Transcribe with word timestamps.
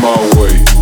my 0.00 0.30
way. 0.36 0.77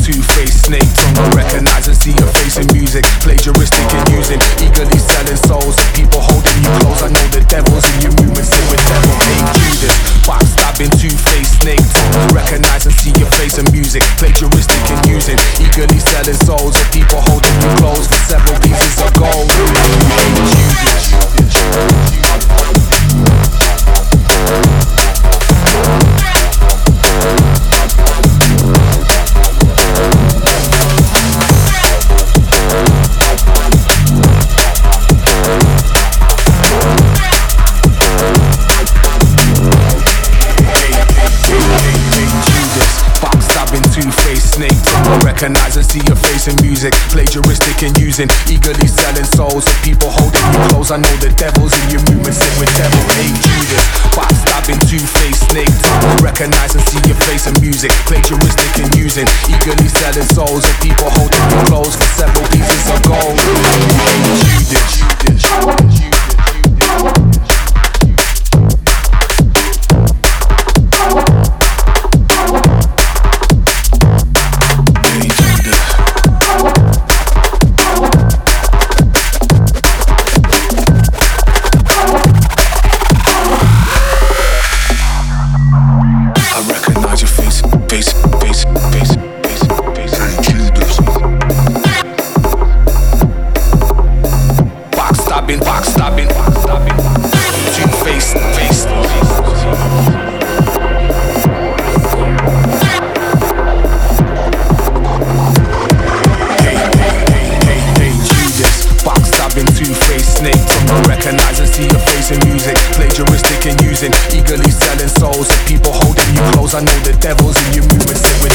Two-faced 0.00 0.66
snake 0.66 0.88
tongue 0.96 1.18
I 1.18 1.28
recognize 1.36 1.88
and 1.88 1.96
see 1.96 2.14
your 2.16 2.30
face 2.40 2.56
in 2.56 2.66
music. 2.72 3.04
Plagiaristic 3.20 3.84
and 3.92 4.08
using 4.14 4.40
Eagerly 4.62 4.98
selling 4.98 5.40
souls. 5.44 5.76
People 5.92 6.20
holding 6.24 6.56
you 6.64 6.70
close 6.80 7.02
I 7.04 7.12
know 7.12 7.26
the 7.34 7.44
devil's 7.46 7.84
in 7.94 8.08
your 8.08 8.14
movements 8.16 8.48
Sit 8.48 8.64
with 8.70 8.80
devil 8.88 9.14
named 9.20 9.50
Judas. 9.58 9.94
Backstabbing 10.24 10.92
two-faced 10.96 11.60
snake 11.60 11.84
tongue 11.92 12.32
Recognize 12.32 12.86
and 12.86 12.96
see 12.96 13.12
your 13.20 13.30
face 13.36 13.58
in 13.58 13.66
music. 13.74 14.02
Plagiaristic 14.16 14.80
and 14.88 15.02
using 15.10 15.38
Eagerly 15.60 16.00
selling 16.00 16.38
souls. 16.46 16.78
People 16.88 17.20
holding 17.20 17.56
you 17.60 17.70
close 17.82 18.08
For 18.08 18.22
several 18.24 18.56
pieces 18.64 18.84
reasons 18.84 19.12
ago 19.12 19.30
Named 20.08 20.36
Judas. 20.54 21.04
recognize 45.34 45.76
and 45.76 45.84
see 45.84 45.98
your 46.06 46.16
face 46.16 46.46
in 46.46 46.54
music. 46.62 46.94
Plagiaristic 47.10 47.82
and 47.82 47.96
using, 47.98 48.28
eagerly 48.46 48.86
selling 48.86 49.26
souls 49.34 49.64
to 49.66 49.74
people 49.82 50.10
holding 50.10 50.46
you 50.54 50.62
close. 50.70 50.94
I 50.94 50.96
know 50.96 51.16
the 51.18 51.34
devil's 51.34 51.74
in 51.82 51.90
your 51.90 52.02
movement, 52.06 52.38
sit 52.38 52.54
with 52.54 52.70
devil, 52.78 53.02
hate 53.18 53.34
Judas. 53.42 53.82
Backstabbing, 54.14 54.78
two-faced 54.86 55.50
snake. 55.50 55.74
Recognize 56.22 56.78
and 56.78 56.84
see 56.86 57.02
your 57.10 57.18
face 57.26 57.50
in 57.50 57.54
music. 57.60 57.90
Plagiaristic 58.06 58.78
and 58.78 58.94
using, 58.94 59.26
eagerly 59.50 59.88
selling 59.98 60.28
souls 60.30 60.62
to 60.62 60.72
people 60.78 61.10
holding 61.18 61.42
you 61.50 61.60
close 61.66 61.98
for 61.98 62.10
several 62.14 62.46
pieces 62.54 62.84
of 62.94 63.02
gold. 63.02 63.34
Hate 63.34 64.70
Judas. 64.70 65.93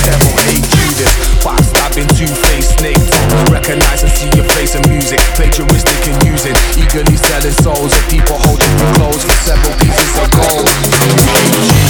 devil 0.09 0.33
hate 0.49 0.65
Judas. 0.73 1.13
Pop 1.43 1.61
stopping 1.61 2.07
two 2.17 2.31
faced 2.49 2.79
snakes. 2.79 3.09
Recognize 3.53 4.01
and 4.01 4.11
see 4.11 4.29
your 4.35 4.47
face 4.57 4.73
in 4.73 4.81
music. 4.89 5.19
Plagiaristic 5.37 6.01
and 6.09 6.17
using. 6.25 6.55
Eagerly 6.77 7.17
selling 7.17 7.53
souls 7.61 7.93
of 7.93 8.03
people 8.09 8.37
holding 8.41 8.71
you 8.79 8.87
close 8.97 9.21
for 9.23 9.37
several 9.45 9.75
pieces 9.77 10.09
of 10.17 10.27
gold. 10.33 11.88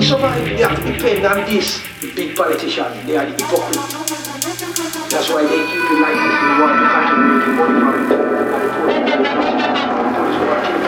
we 0.00 0.06
survive, 0.06 0.44
they 0.44 0.62
are 0.62 0.74
to 0.74 0.82
depend 0.82 1.26
on 1.26 1.44
this. 1.44 1.82
Big 2.14 2.34
politicians, 2.34 3.04
they 3.06 3.16
are 3.18 3.26
the 3.26 3.32
hypocrites. 3.32 3.92
That's 5.12 5.28
why 5.28 5.42
they 5.44 5.60
keep 5.68 5.76
you 5.76 6.00
like 6.00 6.16
this. 6.16 6.36
they 6.40 6.56
want 6.56 6.72
to 6.80 6.88
continue 6.88 7.28
making 7.36 7.54
money 7.60 7.76
from 7.84 8.00
it. 8.00 8.16
And 8.96 9.04
the 9.04 9.12
post-war, 9.12 10.00
the 10.00 10.16
post-war, 10.16 10.80